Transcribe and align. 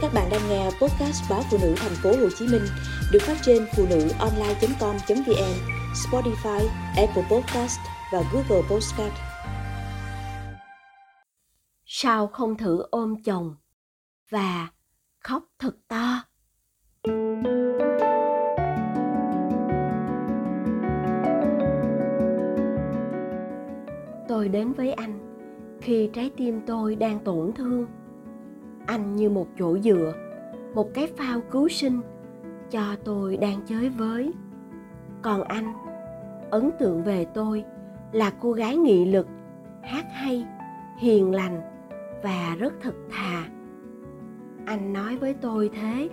Các 0.00 0.12
bạn 0.14 0.28
đang 0.30 0.48
nghe 0.48 0.64
podcast 0.64 1.30
báo 1.30 1.42
phụ 1.50 1.58
nữ 1.62 1.74
thành 1.76 1.92
phố 2.02 2.10
Hồ 2.10 2.28
Chí 2.38 2.46
Minh 2.46 2.62
được 3.12 3.18
phát 3.22 3.36
trên 3.42 3.66
phụ 3.76 3.86
nữ 3.90 4.08
online.com.vn, 4.18 5.54
Spotify, 5.94 6.68
Apple 6.96 7.22
Podcast 7.30 7.78
và 8.12 8.22
Google 8.32 8.68
Podcast. 8.70 9.12
Sao 11.86 12.26
không 12.26 12.56
thử 12.56 12.86
ôm 12.90 13.22
chồng 13.24 13.56
và 14.30 14.68
khóc 15.20 15.44
thật 15.58 15.76
to? 15.88 16.22
Tôi 24.28 24.48
đến 24.48 24.72
với 24.72 24.92
anh 24.92 25.18
khi 25.80 26.10
trái 26.12 26.30
tim 26.36 26.60
tôi 26.66 26.96
đang 26.96 27.24
tổn 27.24 27.52
thương 27.56 27.86
anh 28.88 29.16
như 29.16 29.30
một 29.30 29.46
chỗ 29.58 29.78
dựa, 29.78 30.14
một 30.74 30.94
cái 30.94 31.06
phao 31.16 31.40
cứu 31.50 31.68
sinh 31.68 32.00
cho 32.70 32.96
tôi 33.04 33.36
đang 33.36 33.60
chơi 33.66 33.88
với. 33.88 34.32
Còn 35.22 35.42
anh, 35.42 35.72
ấn 36.50 36.70
tượng 36.78 37.02
về 37.02 37.26
tôi 37.34 37.64
là 38.12 38.32
cô 38.40 38.52
gái 38.52 38.76
nghị 38.76 39.04
lực, 39.04 39.26
hát 39.82 40.06
hay, 40.12 40.46
hiền 40.98 41.34
lành 41.34 41.60
và 42.22 42.56
rất 42.58 42.74
thật 42.80 42.94
thà. 43.10 43.44
Anh 44.66 44.92
nói 44.92 45.16
với 45.16 45.34
tôi 45.34 45.70
thế. 45.80 46.08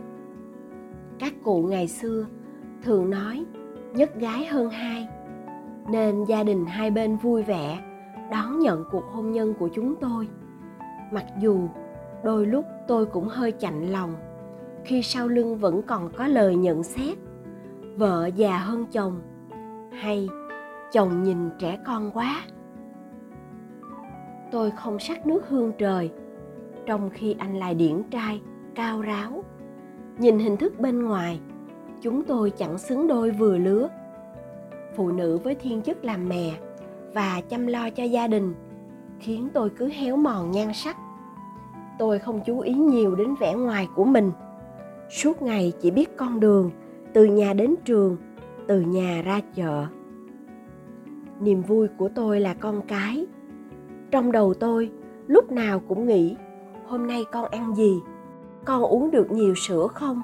Các 1.19 1.33
cụ 1.43 1.63
ngày 1.63 1.87
xưa 1.87 2.25
thường 2.83 3.09
nói 3.09 3.45
nhất 3.93 4.15
gái 4.19 4.45
hơn 4.45 4.69
hai, 4.69 5.07
nên 5.89 6.25
gia 6.25 6.43
đình 6.43 6.65
hai 6.65 6.91
bên 6.91 7.17
vui 7.17 7.43
vẻ, 7.43 7.79
đón 8.31 8.59
nhận 8.59 8.83
cuộc 8.91 9.03
hôn 9.11 9.31
nhân 9.31 9.53
của 9.59 9.69
chúng 9.73 9.95
tôi. 9.95 10.27
Mặc 11.11 11.25
dù 11.39 11.69
đôi 12.25 12.45
lúc 12.45 12.65
tôi 12.87 13.05
cũng 13.05 13.27
hơi 13.27 13.51
chạnh 13.51 13.91
lòng, 13.91 14.13
khi 14.85 15.01
sau 15.01 15.27
lưng 15.27 15.57
vẫn 15.57 15.81
còn 15.81 16.09
có 16.17 16.27
lời 16.27 16.55
nhận 16.55 16.83
xét, 16.83 17.17
vợ 17.95 18.29
già 18.35 18.57
hơn 18.57 18.85
chồng 18.91 19.21
hay 19.91 20.29
chồng 20.91 21.23
nhìn 21.23 21.49
trẻ 21.59 21.77
con 21.85 22.11
quá. 22.11 22.41
Tôi 24.51 24.71
không 24.71 24.99
sắc 24.99 25.27
nước 25.27 25.49
hương 25.49 25.71
trời, 25.77 26.11
trong 26.85 27.09
khi 27.09 27.35
anh 27.39 27.59
lại 27.59 27.75
điển 27.75 28.03
trai, 28.11 28.41
cao 28.75 29.01
ráo. 29.01 29.43
Nhìn 30.17 30.39
hình 30.39 30.57
thức 30.57 30.79
bên 30.79 31.03
ngoài, 31.05 31.39
chúng 32.01 32.23
tôi 32.23 32.49
chẳng 32.49 32.77
xứng 32.77 33.07
đôi 33.07 33.31
vừa 33.31 33.57
lứa. 33.57 33.89
Phụ 34.95 35.11
nữ 35.11 35.37
với 35.37 35.55
thiên 35.55 35.81
chức 35.81 36.05
làm 36.05 36.29
mẹ 36.29 36.51
và 37.13 37.41
chăm 37.49 37.67
lo 37.67 37.89
cho 37.89 38.03
gia 38.03 38.27
đình, 38.27 38.53
khiến 39.19 39.49
tôi 39.53 39.69
cứ 39.69 39.89
héo 39.89 40.17
mòn 40.17 40.51
nhan 40.51 40.73
sắc 40.73 40.97
tôi 41.99 42.19
không 42.19 42.41
chú 42.45 42.59
ý 42.59 42.73
nhiều 42.73 43.15
đến 43.15 43.35
vẻ 43.39 43.53
ngoài 43.53 43.87
của 43.95 44.03
mình. 44.03 44.31
Suốt 45.09 45.41
ngày 45.41 45.73
chỉ 45.81 45.91
biết 45.91 46.17
con 46.17 46.39
đường, 46.39 46.71
từ 47.13 47.25
nhà 47.25 47.53
đến 47.53 47.75
trường, 47.85 48.17
từ 48.67 48.81
nhà 48.81 49.21
ra 49.25 49.41
chợ. 49.55 49.85
Niềm 51.39 51.61
vui 51.61 51.87
của 51.97 52.09
tôi 52.15 52.39
là 52.39 52.53
con 52.53 52.81
cái. 52.87 53.25
Trong 54.11 54.31
đầu 54.31 54.53
tôi, 54.53 54.91
lúc 55.27 55.51
nào 55.51 55.79
cũng 55.79 56.05
nghĩ, 56.05 56.35
hôm 56.85 57.07
nay 57.07 57.23
con 57.31 57.51
ăn 57.51 57.75
gì, 57.75 57.99
con 58.65 58.81
uống 58.81 59.11
được 59.11 59.31
nhiều 59.31 59.55
sữa 59.55 59.87
không, 59.87 60.21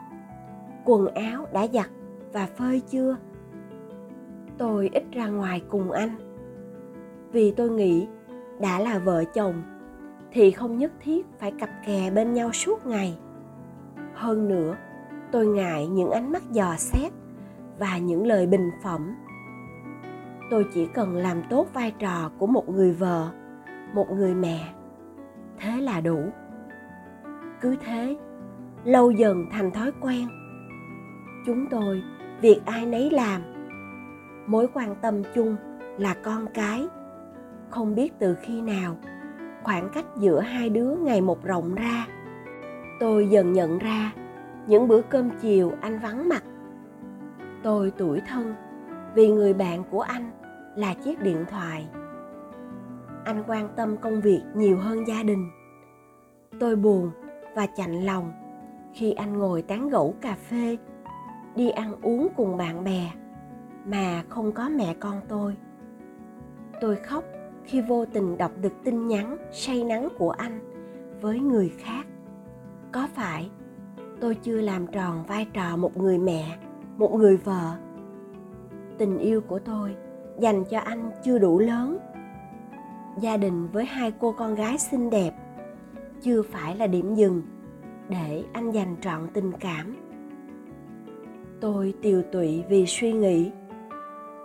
quần 0.85 1.07
áo 1.07 1.47
đã 1.53 1.67
giặt 1.67 1.87
và 2.33 2.47
phơi 2.57 2.81
chưa. 2.89 3.17
Tôi 4.57 4.89
ít 4.93 5.03
ra 5.11 5.27
ngoài 5.27 5.61
cùng 5.69 5.91
anh, 5.91 6.15
vì 7.31 7.51
tôi 7.51 7.69
nghĩ 7.69 8.07
đã 8.61 8.79
là 8.79 8.99
vợ 8.99 9.23
chồng 9.33 9.53
thì 10.31 10.51
không 10.51 10.77
nhất 10.77 10.91
thiết 10.99 11.25
phải 11.39 11.51
cặp 11.51 11.69
kè 11.85 12.11
bên 12.11 12.33
nhau 12.33 12.51
suốt 12.51 12.85
ngày. 12.85 13.17
Hơn 14.13 14.47
nữa, 14.47 14.75
tôi 15.31 15.47
ngại 15.47 15.87
những 15.87 16.11
ánh 16.11 16.31
mắt 16.31 16.43
dò 16.51 16.75
xét 16.77 17.11
và 17.79 17.97
những 17.97 18.27
lời 18.27 18.47
bình 18.47 18.71
phẩm. 18.83 19.15
Tôi 20.49 20.65
chỉ 20.73 20.85
cần 20.85 21.15
làm 21.15 21.41
tốt 21.49 21.67
vai 21.73 21.91
trò 21.99 22.31
của 22.37 22.47
một 22.47 22.69
người 22.69 22.93
vợ, 22.93 23.29
một 23.93 24.11
người 24.11 24.33
mẹ. 24.33 24.73
Thế 25.59 25.81
là 25.81 26.01
đủ. 26.01 26.19
Cứ 27.61 27.75
thế, 27.85 28.17
lâu 28.83 29.11
dần 29.11 29.45
thành 29.51 29.71
thói 29.71 29.91
quen. 30.01 30.27
Chúng 31.45 31.65
tôi, 31.69 32.01
việc 32.41 32.61
ai 32.65 32.85
nấy 32.85 33.09
làm. 33.09 33.41
Mối 34.47 34.67
quan 34.73 34.95
tâm 35.01 35.23
chung 35.35 35.55
là 35.97 36.15
con 36.23 36.45
cái. 36.53 36.87
Không 37.69 37.95
biết 37.95 38.13
từ 38.19 38.35
khi 38.41 38.61
nào 38.61 38.97
khoảng 39.63 39.89
cách 39.93 40.05
giữa 40.17 40.39
hai 40.39 40.69
đứa 40.69 40.95
ngày 40.95 41.21
một 41.21 41.43
rộng 41.43 41.75
ra. 41.75 42.07
Tôi 42.99 43.29
dần 43.29 43.53
nhận 43.53 43.79
ra, 43.79 44.11
những 44.67 44.87
bữa 44.87 45.01
cơm 45.01 45.29
chiều 45.41 45.71
anh 45.81 45.99
vắng 45.99 46.29
mặt. 46.29 46.43
Tôi 47.63 47.91
tuổi 47.97 48.21
thân 48.27 48.55
vì 49.15 49.29
người 49.31 49.53
bạn 49.53 49.83
của 49.91 50.01
anh 50.01 50.31
là 50.75 50.93
chiếc 50.93 51.21
điện 51.21 51.45
thoại. 51.49 51.87
Anh 53.25 53.43
quan 53.47 53.69
tâm 53.75 53.97
công 53.97 54.21
việc 54.21 54.41
nhiều 54.55 54.77
hơn 54.77 55.07
gia 55.07 55.23
đình. 55.23 55.49
Tôi 56.59 56.75
buồn 56.75 57.11
và 57.55 57.67
chạnh 57.77 58.05
lòng 58.05 58.31
khi 58.93 59.11
anh 59.11 59.37
ngồi 59.37 59.61
tán 59.61 59.89
gẫu 59.89 60.15
cà 60.21 60.35
phê, 60.49 60.77
đi 61.55 61.69
ăn 61.69 61.95
uống 62.01 62.27
cùng 62.37 62.57
bạn 62.57 62.83
bè 62.83 63.11
mà 63.85 64.23
không 64.29 64.51
có 64.51 64.69
mẹ 64.69 64.95
con 64.99 65.21
tôi. 65.27 65.55
Tôi 66.81 66.95
khóc 66.95 67.23
khi 67.65 67.81
vô 67.81 68.05
tình 68.05 68.37
đọc 68.37 68.51
được 68.61 68.73
tin 68.83 69.07
nhắn 69.07 69.37
say 69.51 69.83
nắng 69.83 70.07
của 70.17 70.31
anh 70.31 70.59
với 71.21 71.39
người 71.39 71.71
khác. 71.77 72.05
Có 72.91 73.07
phải 73.15 73.49
tôi 74.21 74.35
chưa 74.35 74.61
làm 74.61 74.87
tròn 74.87 75.23
vai 75.27 75.47
trò 75.53 75.77
một 75.77 75.97
người 75.97 76.17
mẹ, 76.17 76.57
một 76.97 77.13
người 77.13 77.37
vợ? 77.37 77.75
Tình 78.97 79.17
yêu 79.17 79.41
của 79.41 79.59
tôi 79.59 79.95
dành 80.39 80.63
cho 80.65 80.79
anh 80.79 81.11
chưa 81.23 81.39
đủ 81.39 81.59
lớn. 81.59 81.97
Gia 83.19 83.37
đình 83.37 83.67
với 83.67 83.85
hai 83.85 84.13
cô 84.19 84.31
con 84.31 84.55
gái 84.55 84.77
xinh 84.77 85.09
đẹp 85.09 85.31
chưa 86.21 86.41
phải 86.41 86.75
là 86.75 86.87
điểm 86.87 87.15
dừng 87.15 87.41
để 88.09 88.43
anh 88.53 88.71
dành 88.71 88.95
trọn 89.01 89.27
tình 89.33 89.51
cảm. 89.59 89.95
Tôi 91.59 91.93
tiều 92.01 92.21
tụy 92.31 92.63
vì 92.69 92.85
suy 92.85 93.13
nghĩ. 93.13 93.51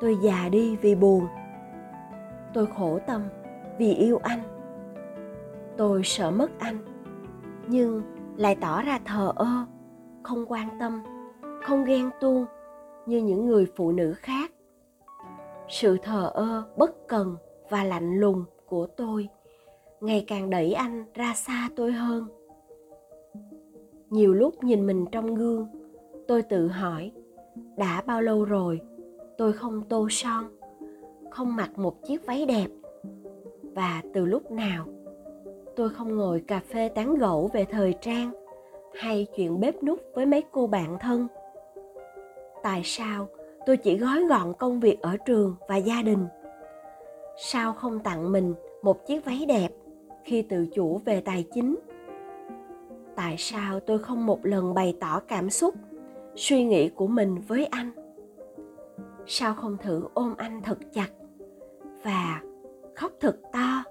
Tôi 0.00 0.16
già 0.22 0.48
đi 0.48 0.77
vì 0.77 0.94
buồn 0.94 1.27
tôi 2.56 2.67
khổ 2.67 2.99
tâm 3.06 3.22
vì 3.78 3.94
yêu 3.94 4.19
anh. 4.22 4.41
Tôi 5.77 6.00
sợ 6.05 6.31
mất 6.31 6.50
anh, 6.59 6.78
nhưng 7.69 8.03
lại 8.37 8.56
tỏ 8.61 8.83
ra 8.83 9.00
thờ 9.05 9.33
ơ, 9.37 9.47
không 10.22 10.44
quan 10.49 10.69
tâm, 10.81 11.03
không 11.62 11.84
ghen 11.84 12.11
tuông 12.21 12.47
như 13.06 13.19
những 13.19 13.47
người 13.47 13.66
phụ 13.77 13.93
nữ 13.93 14.15
khác. 14.16 14.53
Sự 15.69 15.97
thờ 16.03 16.31
ơ 16.34 16.62
bất 16.77 17.09
cần 17.09 17.37
và 17.71 17.84
lạnh 17.84 18.21
lùng 18.21 18.45
của 18.66 18.87
tôi 18.87 19.28
ngày 20.00 20.25
càng 20.27 20.50
đẩy 20.50 20.72
anh 20.72 21.05
ra 21.15 21.34
xa 21.34 21.69
tôi 21.77 21.93
hơn. 21.93 22.27
Nhiều 24.11 24.34
lúc 24.34 24.65
nhìn 24.65 24.87
mình 24.87 25.05
trong 25.12 25.34
gương, 25.34 25.66
tôi 26.28 26.43
tự 26.43 26.69
hỏi, 26.69 27.12
đã 27.77 28.03
bao 28.06 28.22
lâu 28.22 28.45
rồi 28.45 28.81
tôi 29.39 29.53
không 29.53 29.83
tô 29.89 30.09
son? 30.11 30.56
Không 31.36 31.56
mặc 31.56 31.78
một 31.78 32.02
chiếc 32.06 32.26
váy 32.26 32.47
đẹp. 32.47 32.66
Và 33.62 34.02
từ 34.14 34.26
lúc 34.26 34.50
nào, 34.50 34.86
tôi 35.76 35.88
không 35.88 36.16
ngồi 36.16 36.44
cà 36.47 36.60
phê 36.69 36.88
tán 36.88 37.14
gẫu 37.14 37.50
về 37.52 37.64
thời 37.64 37.94
trang 38.00 38.30
hay 38.94 39.26
chuyện 39.36 39.60
bếp 39.60 39.82
nút 39.82 40.00
với 40.14 40.26
mấy 40.26 40.42
cô 40.52 40.66
bạn 40.66 40.97
thân. 41.00 41.26
Tại 42.62 42.80
sao 42.84 43.28
tôi 43.66 43.76
chỉ 43.76 43.98
gói 43.98 44.24
gọn 44.24 44.52
công 44.58 44.80
việc 44.80 45.00
ở 45.02 45.16
trường 45.16 45.56
và 45.69 45.76
gia 45.76 46.02
đình? 46.02 46.26
Sao 47.36 47.72
không 47.72 48.00
tặng 48.00 48.32
mình 48.32 48.54
một 48.82 49.06
chiếc 49.06 49.24
váy 49.24 49.44
đẹp 49.48 49.68
khi 50.24 50.42
tự 50.42 50.66
chủ 50.74 51.00
về 51.04 51.20
tài 51.20 51.44
chính? 51.54 51.76
Tại 53.16 53.34
sao 53.38 53.80
tôi 53.80 53.98
không 53.98 54.27
một 54.27 54.47
lần 54.47 54.74
bày 54.74 54.97
tỏ 55.00 55.21
cảm 55.28 55.50
xúc, 55.50 55.74
suy 56.36 56.65
nghĩ 56.65 56.89
của 56.89 57.06
mình 57.06 57.39
với 57.48 57.66
anh? 57.66 57.91
Sao 59.27 59.54
không 59.54 59.77
thử 59.82 60.03
ôm 60.15 60.34
anh 60.39 60.62
thật 60.62 60.78
chặt? 60.92 61.09
Và 62.06 62.41
khóc 62.94 63.12
thật 63.20 63.36
to. 63.53 63.84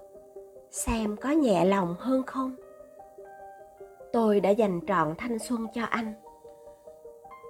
Xem 0.70 1.16
có 1.16 1.30
nhẹ 1.30 1.64
lòng 1.64 1.94
hơn 1.98 2.22
không? 2.22 2.56
Tôi 4.12 4.40
đã 4.40 4.50
dành 4.50 4.80
trọn 4.86 5.14
thanh 5.18 5.38
xuân 5.38 5.66
cho 5.74 5.82
anh. 5.84 6.12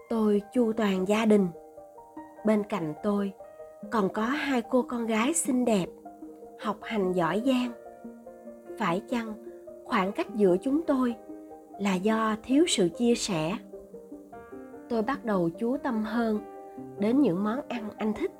Tôi 0.08 0.42
chu 0.52 0.72
toàn 0.72 1.08
gia 1.08 1.26
đình. 1.26 1.48
Bên 2.44 2.62
cạnh 2.62 2.94
tôi 3.02 3.32
còn 3.90 4.08
có 4.08 4.22
hai 4.22 4.62
cô 4.62 4.82
con 4.82 5.06
gái 5.06 5.34
xinh 5.34 5.64
đẹp, 5.64 5.86
học 6.60 6.76
hành 6.82 7.12
giỏi 7.12 7.42
giang. 7.46 7.72
Phải 8.78 9.02
chăng 9.08 9.34
khoảng 9.84 10.12
cách 10.12 10.34
giữa 10.34 10.56
chúng 10.62 10.82
tôi 10.82 11.14
là 11.80 11.94
do 11.94 12.36
thiếu 12.42 12.64
sự 12.68 12.88
chia 12.88 13.14
sẻ? 13.14 13.56
Tôi 14.88 15.02
bắt 15.02 15.24
đầu 15.24 15.50
chú 15.58 15.76
tâm 15.76 16.02
hơn 16.02 16.38
đến 16.98 17.20
những 17.20 17.44
món 17.44 17.60
ăn 17.68 17.90
anh 17.96 18.12
thích 18.14 18.30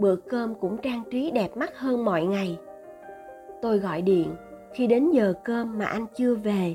bữa 0.00 0.16
cơm 0.16 0.54
cũng 0.54 0.76
trang 0.76 1.02
trí 1.10 1.30
đẹp 1.30 1.56
mắt 1.56 1.78
hơn 1.78 2.04
mọi 2.04 2.24
ngày. 2.24 2.58
Tôi 3.62 3.78
gọi 3.78 4.02
điện, 4.02 4.34
khi 4.72 4.86
đến 4.86 5.10
giờ 5.10 5.34
cơm 5.44 5.78
mà 5.78 5.84
anh 5.84 6.06
chưa 6.14 6.34
về. 6.34 6.74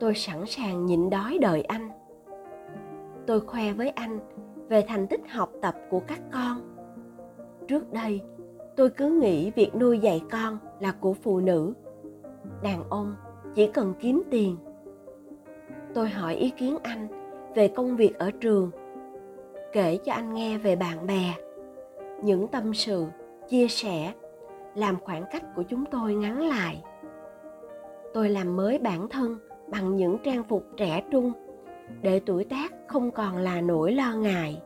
Tôi 0.00 0.14
sẵn 0.14 0.46
sàng 0.46 0.86
nhịn 0.86 1.10
đói 1.10 1.38
đợi 1.40 1.62
anh. 1.62 1.88
Tôi 3.26 3.40
khoe 3.40 3.72
với 3.72 3.88
anh 3.88 4.18
về 4.68 4.84
thành 4.88 5.06
tích 5.06 5.20
học 5.30 5.50
tập 5.62 5.74
của 5.90 6.00
các 6.00 6.20
con. 6.32 6.60
Trước 7.68 7.92
đây, 7.92 8.20
tôi 8.76 8.90
cứ 8.90 9.10
nghĩ 9.10 9.50
việc 9.50 9.70
nuôi 9.74 9.98
dạy 9.98 10.22
con 10.30 10.58
là 10.80 10.92
của 11.00 11.14
phụ 11.14 11.40
nữ. 11.40 11.74
Đàn 12.62 12.84
ông 12.90 13.14
chỉ 13.54 13.66
cần 13.66 13.94
kiếm 14.00 14.22
tiền. 14.30 14.56
Tôi 15.94 16.08
hỏi 16.08 16.34
ý 16.34 16.50
kiến 16.50 16.76
anh 16.82 17.08
về 17.54 17.68
công 17.68 17.96
việc 17.96 18.18
ở 18.18 18.30
trường. 18.30 18.70
Kể 19.72 19.98
cho 20.04 20.12
anh 20.12 20.34
nghe 20.34 20.58
về 20.58 20.76
bạn 20.76 21.06
bè 21.06 21.34
những 22.24 22.48
tâm 22.48 22.74
sự, 22.74 23.06
chia 23.48 23.68
sẻ, 23.68 24.12
làm 24.74 24.96
khoảng 25.00 25.24
cách 25.32 25.44
của 25.56 25.62
chúng 25.62 25.84
tôi 25.86 26.14
ngắn 26.14 26.48
lại. 26.48 26.82
Tôi 28.14 28.28
làm 28.28 28.56
mới 28.56 28.78
bản 28.78 29.08
thân 29.08 29.38
bằng 29.68 29.96
những 29.96 30.18
trang 30.24 30.44
phục 30.44 30.66
trẻ 30.76 31.02
trung, 31.10 31.32
để 32.02 32.20
tuổi 32.26 32.44
tác 32.44 32.72
không 32.86 33.10
còn 33.10 33.36
là 33.36 33.60
nỗi 33.60 33.92
lo 33.92 34.14
ngại. 34.14 34.62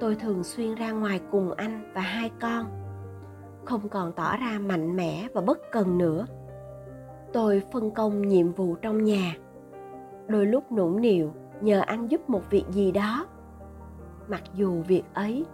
Tôi 0.00 0.14
thường 0.14 0.44
xuyên 0.44 0.74
ra 0.74 0.90
ngoài 0.90 1.20
cùng 1.30 1.52
anh 1.52 1.90
và 1.94 2.00
hai 2.00 2.30
con, 2.40 2.66
không 3.64 3.88
còn 3.88 4.12
tỏ 4.12 4.36
ra 4.36 4.58
mạnh 4.58 4.96
mẽ 4.96 5.28
và 5.34 5.40
bất 5.40 5.58
cần 5.72 5.98
nữa. 5.98 6.26
Tôi 7.32 7.62
phân 7.72 7.90
công 7.90 8.28
nhiệm 8.28 8.52
vụ 8.52 8.74
trong 8.74 9.04
nhà, 9.04 9.36
đôi 10.26 10.46
lúc 10.46 10.72
nũng 10.72 11.00
nịu 11.00 11.32
nhờ 11.60 11.80
anh 11.80 12.06
giúp 12.06 12.30
một 12.30 12.50
việc 12.50 12.64
gì 12.70 12.92
đó. 12.92 13.26
Mặc 14.28 14.42
dù 14.54 14.82
việc 14.82 15.02
ấy 15.14 15.44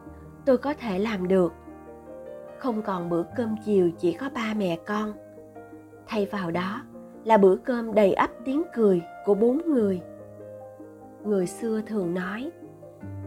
tôi 0.44 0.58
có 0.58 0.74
thể 0.74 0.98
làm 0.98 1.28
được. 1.28 1.52
Không 2.58 2.82
còn 2.82 3.10
bữa 3.10 3.22
cơm 3.36 3.56
chiều 3.64 3.90
chỉ 3.98 4.12
có 4.12 4.30
ba 4.34 4.54
mẹ 4.56 4.78
con. 4.86 5.12
Thay 6.06 6.26
vào 6.26 6.50
đó 6.50 6.82
là 7.24 7.36
bữa 7.36 7.56
cơm 7.56 7.94
đầy 7.94 8.12
ắp 8.12 8.30
tiếng 8.44 8.62
cười 8.74 9.02
của 9.24 9.34
bốn 9.34 9.62
người. 9.66 10.00
Người 11.24 11.46
xưa 11.46 11.80
thường 11.86 12.14
nói, 12.14 12.50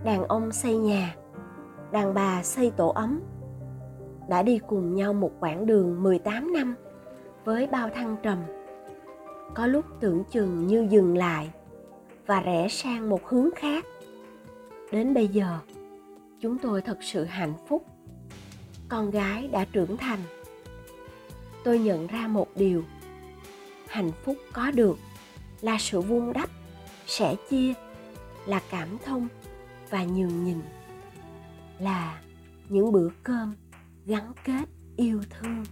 đàn 0.03 0.23
ông 0.23 0.51
xây 0.51 0.77
nhà, 0.77 1.15
đàn 1.91 2.13
bà 2.13 2.43
xây 2.43 2.71
tổ 2.71 2.89
ấm. 2.89 3.21
Đã 4.29 4.43
đi 4.43 4.59
cùng 4.67 4.95
nhau 4.95 5.13
một 5.13 5.31
quãng 5.39 5.65
đường 5.65 6.03
18 6.03 6.53
năm 6.53 6.75
với 7.45 7.67
bao 7.67 7.89
thăng 7.89 8.15
trầm. 8.23 8.37
Có 9.53 9.67
lúc 9.67 9.85
tưởng 9.99 10.23
chừng 10.31 10.67
như 10.67 10.87
dừng 10.89 11.17
lại 11.17 11.51
và 12.27 12.41
rẽ 12.41 12.67
sang 12.69 13.09
một 13.09 13.25
hướng 13.25 13.49
khác. 13.55 13.85
Đến 14.91 15.13
bây 15.13 15.27
giờ 15.27 15.57
chúng 16.41 16.57
tôi 16.57 16.81
thật 16.81 16.97
sự 17.01 17.23
hạnh 17.23 17.53
phúc. 17.67 17.85
Con 18.89 19.11
gái 19.11 19.47
đã 19.47 19.65
trưởng 19.65 19.97
thành. 19.97 20.19
Tôi 21.63 21.79
nhận 21.79 22.07
ra 22.07 22.27
một 22.27 22.47
điều. 22.55 22.83
Hạnh 23.87 24.11
phúc 24.23 24.37
có 24.53 24.71
được 24.71 24.97
là 25.61 25.77
sự 25.79 26.01
vun 26.01 26.33
đắp, 26.33 26.49
sẻ 27.05 27.35
chia, 27.49 27.73
là 28.45 28.61
cảm 28.69 28.97
thông 29.05 29.27
và 29.89 30.03
nhường 30.03 30.43
nhìn 30.43 30.61
là 31.79 32.21
những 32.69 32.91
bữa 32.91 33.09
cơm 33.23 33.55
gắn 34.05 34.31
kết 34.43 34.65
yêu 34.97 35.21
thương. 35.29 35.63